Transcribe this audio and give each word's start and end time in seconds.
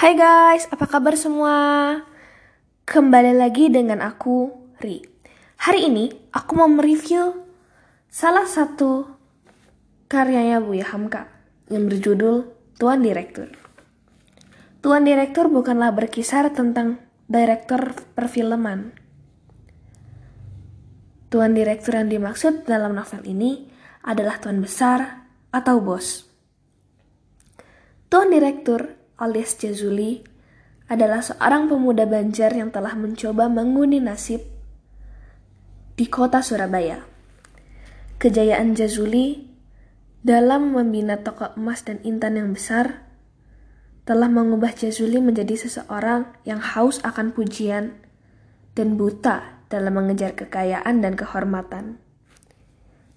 Hai 0.00 0.16
guys, 0.16 0.64
apa 0.72 0.88
kabar 0.88 1.12
semua? 1.12 2.00
Kembali 2.88 3.36
lagi 3.36 3.68
dengan 3.68 4.00
aku, 4.00 4.48
Ri. 4.80 5.04
Hari 5.60 5.92
ini 5.92 6.08
aku 6.32 6.56
mau 6.56 6.72
mereview 6.72 7.36
salah 8.08 8.48
satu 8.48 9.04
karyanya 10.08 10.64
Buya 10.64 10.88
Hamka 10.88 11.28
yang 11.68 11.84
berjudul 11.84 12.48
Tuan 12.80 13.04
Direktur. 13.04 13.52
Tuan 14.80 15.04
Direktur 15.04 15.52
bukanlah 15.52 15.92
berkisar 15.92 16.48
tentang 16.48 16.96
direktur 17.28 17.92
perfilman. 18.16 18.96
Tuan 21.28 21.52
Direktur 21.52 22.00
yang 22.00 22.08
dimaksud 22.08 22.64
dalam 22.64 22.96
novel 22.96 23.20
ini 23.28 23.68
adalah 24.00 24.40
Tuan 24.40 24.64
Besar 24.64 25.28
atau 25.52 25.76
Bos. 25.84 26.24
Tuan 28.08 28.32
Direktur 28.32 28.99
alias 29.20 29.60
Jazuli 29.60 30.24
adalah 30.88 31.20
seorang 31.20 31.68
pemuda 31.68 32.08
Banjar 32.08 32.56
yang 32.56 32.72
telah 32.72 32.96
mencoba 32.96 33.46
mengundi 33.52 34.00
nasib 34.00 34.42
di 35.94 36.08
kota 36.08 36.40
Surabaya. 36.40 37.04
Kejayaan 38.16 38.72
Jazuli 38.72 39.44
dalam 40.24 40.72
membina 40.72 41.20
toko 41.20 41.52
emas 41.54 41.84
dan 41.84 42.00
intan 42.00 42.40
yang 42.40 42.50
besar 42.56 43.04
telah 44.08 44.26
mengubah 44.32 44.72
Jazuli 44.72 45.20
menjadi 45.20 45.54
seseorang 45.54 46.32
yang 46.48 46.58
haus 46.58 46.98
akan 47.04 47.36
pujian 47.36 48.00
dan 48.72 48.96
buta 48.96 49.60
dalam 49.68 50.00
mengejar 50.00 50.34
kekayaan 50.34 51.04
dan 51.04 51.14
kehormatan. 51.14 52.00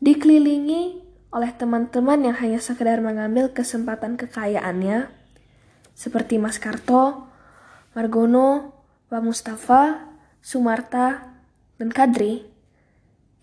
Dikelilingi 0.00 1.04
oleh 1.30 1.52
teman-teman 1.54 2.26
yang 2.26 2.36
hanya 2.40 2.58
sekedar 2.58 2.98
mengambil 2.98 3.52
kesempatan 3.54 4.18
kekayaannya, 4.18 5.19
seperti 6.00 6.40
Mas 6.40 6.56
Karto, 6.56 7.28
Margono, 7.92 8.72
Pak 9.12 9.20
Mustafa, 9.20 10.08
Sumarta, 10.40 11.36
dan 11.76 11.92
Kadri 11.92 12.48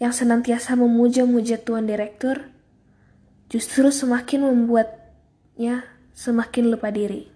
yang 0.01 0.09
senantiasa 0.09 0.73
memuja-muja 0.73 1.61
Tuan 1.61 1.85
Direktur 1.85 2.49
justru 3.53 3.93
semakin 3.93 4.49
membuatnya 4.49 5.85
semakin 6.17 6.73
lupa 6.73 6.89
diri. 6.89 7.29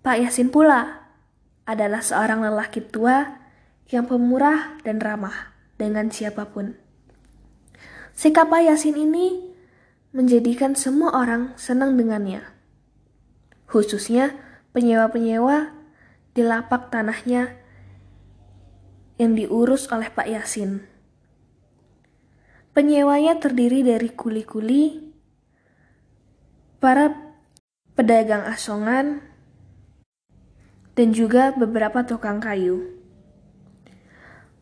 Pak 0.00 0.24
Yasin 0.24 0.48
pula 0.48 1.04
adalah 1.68 2.00
seorang 2.00 2.40
lelaki 2.40 2.80
tua 2.80 3.44
yang 3.92 4.08
pemurah 4.08 4.80
dan 4.88 5.04
ramah 5.04 5.52
dengan 5.76 6.08
siapa 6.08 6.48
pun. 6.48 6.72
Sikap 8.16 8.48
Pak 8.48 8.72
Yasin 8.72 8.96
ini 8.96 9.52
menjadikan 10.16 10.72
semua 10.72 11.12
orang 11.12 11.52
senang 11.60 11.92
dengannya 12.00 12.57
khususnya 13.68 14.32
penyewa-penyewa 14.72 15.76
di 16.32 16.42
lapak 16.42 16.88
tanahnya 16.88 17.52
yang 19.20 19.36
diurus 19.36 19.92
oleh 19.92 20.08
Pak 20.08 20.24
Yasin. 20.24 20.88
Penyewanya 22.72 23.36
terdiri 23.42 23.82
dari 23.82 24.08
kuli-kuli, 24.08 25.12
para 26.78 27.10
pedagang 27.98 28.46
asongan, 28.46 29.18
dan 30.94 31.10
juga 31.10 31.50
beberapa 31.52 32.06
tukang 32.06 32.38
kayu. 32.38 32.94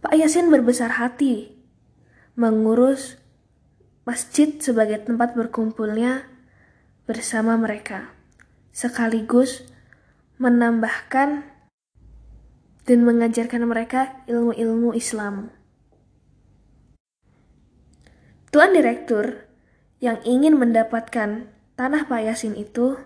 Pak 0.00 0.16
Yasin 0.16 0.48
berbesar 0.48 0.96
hati 0.96 1.52
mengurus 2.36 3.20
masjid 4.08 4.56
sebagai 4.60 5.04
tempat 5.04 5.36
berkumpulnya 5.36 6.24
bersama 7.04 7.60
mereka 7.60 8.15
sekaligus 8.76 9.64
menambahkan 10.36 11.48
dan 12.84 12.98
mengajarkan 13.08 13.64
mereka 13.64 14.20
ilmu-ilmu 14.28 14.92
Islam. 14.92 15.48
Tuan 18.52 18.76
Direktur 18.76 19.48
yang 20.04 20.20
ingin 20.28 20.60
mendapatkan 20.60 21.48
tanah 21.80 22.04
Pak 22.04 22.20
Yasin 22.20 22.52
itu 22.52 23.00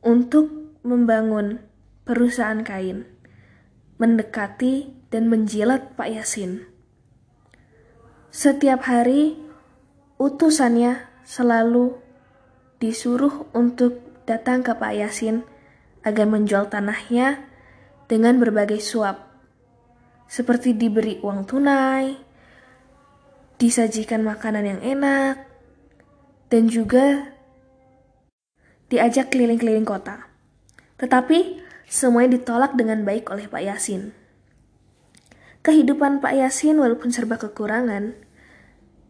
untuk 0.00 0.72
membangun 0.80 1.60
perusahaan 2.08 2.64
kain, 2.64 3.04
mendekati 4.00 4.88
dan 5.12 5.28
menjilat 5.28 6.00
Pak 6.00 6.08
Yasin. 6.08 6.64
Setiap 8.32 8.88
hari 8.88 9.36
utusannya 10.16 11.12
selalu 11.28 12.00
disuruh 12.80 13.48
untuk 13.52 14.13
datang 14.24 14.64
ke 14.64 14.72
Pak 14.72 14.92
Yasin 14.96 15.44
agar 16.04 16.28
menjual 16.28 16.68
tanahnya 16.68 17.44
dengan 18.08 18.36
berbagai 18.36 18.80
suap, 18.80 19.24
seperti 20.28 20.76
diberi 20.76 21.20
uang 21.24 21.48
tunai, 21.48 22.16
disajikan 23.56 24.20
makanan 24.20 24.64
yang 24.76 24.80
enak, 24.84 25.48
dan 26.52 26.68
juga 26.68 27.32
diajak 28.92 29.32
keliling-keliling 29.32 29.88
kota. 29.88 30.28
Tetapi 31.00 31.64
semuanya 31.88 32.36
ditolak 32.36 32.76
dengan 32.76 33.02
baik 33.02 33.32
oleh 33.32 33.48
Pak 33.48 33.62
Yasin. 33.64 34.12
Kehidupan 35.64 36.20
Pak 36.20 36.36
Yasin 36.36 36.76
walaupun 36.76 37.08
serba 37.08 37.40
kekurangan, 37.40 38.12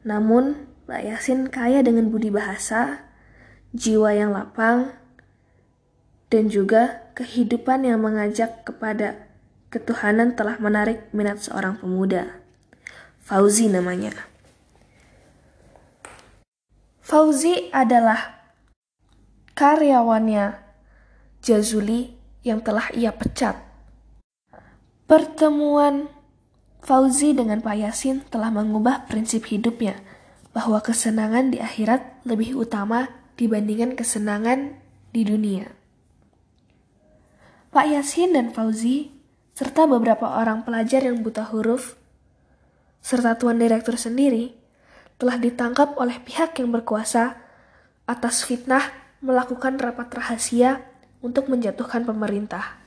namun 0.06 0.70
Pak 0.86 1.02
Yasin 1.02 1.50
kaya 1.50 1.82
dengan 1.82 2.14
budi 2.14 2.30
bahasa, 2.30 3.02
jiwa 3.74 4.14
yang 4.14 4.30
lapang, 4.30 4.94
dan 6.34 6.50
juga 6.50 7.06
kehidupan 7.14 7.86
yang 7.86 8.02
mengajak 8.02 8.66
kepada 8.66 9.30
ketuhanan 9.70 10.34
telah 10.34 10.58
menarik 10.58 11.06
minat 11.14 11.38
seorang 11.38 11.78
pemuda. 11.78 12.42
Fauzi 13.22 13.70
namanya. 13.70 14.10
Fauzi 16.98 17.70
adalah 17.70 18.50
karyawannya 19.54 20.58
Jazuli 21.38 22.10
yang 22.42 22.66
telah 22.66 22.90
ia 22.90 23.14
pecat. 23.14 23.54
Pertemuan 25.06 26.10
Fauzi 26.82 27.30
dengan 27.30 27.62
Pak 27.62 27.78
Yasin 27.78 28.26
telah 28.26 28.50
mengubah 28.50 29.06
prinsip 29.06 29.46
hidupnya 29.46 30.02
bahwa 30.50 30.82
kesenangan 30.82 31.54
di 31.54 31.62
akhirat 31.62 32.26
lebih 32.26 32.58
utama 32.58 33.06
dibandingkan 33.38 33.94
kesenangan 33.94 34.74
di 35.14 35.22
dunia. 35.22 35.83
Pak 37.74 37.90
Yasin 37.90 38.38
dan 38.38 38.54
Fauzi, 38.54 39.10
serta 39.50 39.90
beberapa 39.90 40.30
orang 40.38 40.62
pelajar 40.62 41.02
yang 41.02 41.26
buta 41.26 41.42
huruf, 41.50 41.98
serta 43.02 43.34
Tuan 43.34 43.58
Direktur 43.58 43.98
sendiri, 43.98 44.54
telah 45.18 45.42
ditangkap 45.42 45.98
oleh 45.98 46.22
pihak 46.22 46.54
yang 46.62 46.70
berkuasa 46.70 47.34
atas 48.06 48.46
fitnah 48.46 48.94
melakukan 49.18 49.74
rapat 49.74 50.06
rahasia 50.06 50.86
untuk 51.18 51.50
menjatuhkan 51.50 52.06
pemerintah. 52.06 52.78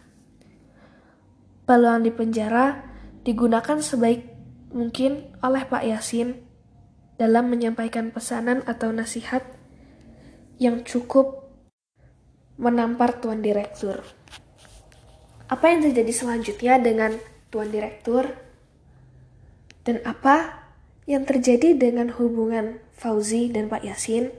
Peluang 1.67 2.07
di 2.07 2.11
penjara 2.15 2.79
digunakan 3.27 3.83
sebaik 3.83 4.23
mungkin 4.71 5.35
oleh 5.43 5.67
Pak 5.67 5.83
Yasin 5.83 6.39
dalam 7.19 7.51
menyampaikan 7.51 8.15
pesanan 8.15 8.63
atau 8.63 8.95
nasihat 8.95 9.43
yang 10.63 10.87
cukup 10.87 11.43
menampar 12.55 13.19
Tuan 13.19 13.43
Direktur 13.43 13.99
apa 15.47 15.65
yang 15.71 15.79
terjadi 15.87 16.11
selanjutnya 16.11 16.75
dengan 16.83 17.15
Tuan 17.47 17.71
Direktur 17.71 18.35
dan 19.87 20.03
apa 20.03 20.67
yang 21.07 21.23
terjadi 21.23 21.71
dengan 21.79 22.11
hubungan 22.11 22.83
Fauzi 22.91 23.47
dan 23.47 23.71
Pak 23.71 23.87
Yasin. 23.87 24.35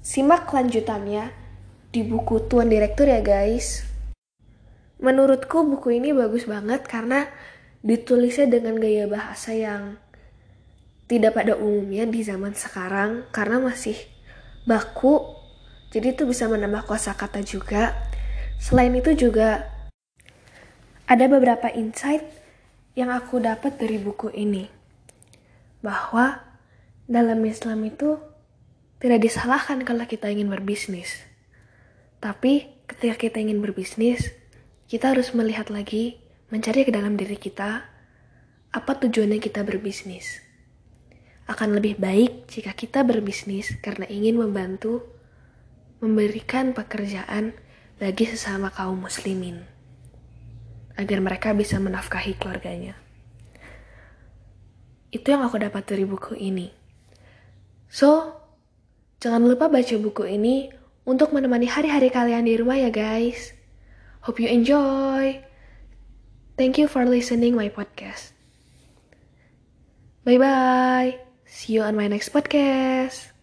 Simak 0.00 0.48
kelanjutannya 0.48 1.28
di 1.92 2.00
buku 2.00 2.48
Tuan 2.48 2.72
Direktur 2.72 3.12
ya 3.12 3.20
guys. 3.20 3.84
Menurutku 4.98 5.68
buku 5.68 6.00
ini 6.00 6.16
bagus 6.16 6.48
banget 6.48 6.88
karena 6.88 7.28
ditulisnya 7.84 8.48
dengan 8.48 8.80
gaya 8.80 9.04
bahasa 9.04 9.52
yang 9.52 10.00
tidak 11.06 11.36
pada 11.36 11.54
umumnya 11.60 12.08
di 12.08 12.24
zaman 12.24 12.56
sekarang 12.56 13.28
karena 13.30 13.62
masih 13.62 13.96
baku 14.66 15.38
jadi 15.88 16.12
itu 16.12 16.28
bisa 16.28 16.50
menambah 16.50 16.84
kosakata 16.84 17.40
juga 17.40 18.07
Selain 18.58 18.90
itu 18.92 19.14
juga 19.14 19.70
ada 21.06 21.24
beberapa 21.30 21.70
insight 21.70 22.26
yang 22.98 23.14
aku 23.14 23.38
dapat 23.38 23.78
dari 23.78 24.02
buku 24.02 24.34
ini. 24.34 24.66
Bahwa 25.78 26.42
dalam 27.06 27.38
Islam 27.46 27.86
itu 27.86 28.18
tidak 28.98 29.22
disalahkan 29.22 29.86
kalau 29.86 30.04
kita 30.04 30.26
ingin 30.26 30.50
berbisnis. 30.50 31.22
Tapi 32.18 32.66
ketika 32.90 33.14
kita 33.14 33.38
ingin 33.38 33.62
berbisnis, 33.62 34.34
kita 34.90 35.14
harus 35.14 35.30
melihat 35.38 35.70
lagi, 35.70 36.18
mencari 36.50 36.82
ke 36.82 36.90
dalam 36.90 37.14
diri 37.14 37.38
kita, 37.38 37.86
apa 38.74 38.92
tujuannya 38.98 39.38
kita 39.38 39.62
berbisnis. 39.62 40.42
Akan 41.46 41.72
lebih 41.72 41.96
baik 41.96 42.50
jika 42.50 42.74
kita 42.74 43.06
berbisnis 43.06 43.72
karena 43.80 44.04
ingin 44.10 44.36
membantu 44.36 45.06
memberikan 46.02 46.74
pekerjaan 46.74 47.56
bagi 47.98 48.30
sesama 48.30 48.70
kaum 48.70 49.02
muslimin 49.02 49.66
agar 50.98 51.18
mereka 51.18 51.50
bisa 51.54 51.78
menafkahi 51.82 52.38
keluarganya. 52.38 52.94
Itu 55.10 55.34
yang 55.34 55.46
aku 55.46 55.58
dapat 55.58 55.86
dari 55.86 56.06
buku 56.06 56.38
ini. 56.38 56.70
So, 57.90 58.38
jangan 59.22 59.46
lupa 59.46 59.70
baca 59.70 59.94
buku 59.98 60.26
ini 60.26 60.70
untuk 61.08 61.34
menemani 61.34 61.66
hari-hari 61.66 62.10
kalian 62.10 62.46
di 62.46 62.54
rumah 62.58 62.76
ya 62.78 62.90
guys. 62.90 63.54
Hope 64.26 64.42
you 64.42 64.50
enjoy. 64.50 65.40
Thank 66.58 66.76
you 66.76 66.90
for 66.90 67.06
listening 67.06 67.54
my 67.54 67.70
podcast. 67.70 68.34
Bye 70.26 70.36
bye. 70.36 71.16
See 71.48 71.78
you 71.78 71.86
on 71.86 71.96
my 71.96 72.10
next 72.10 72.34
podcast. 72.34 73.37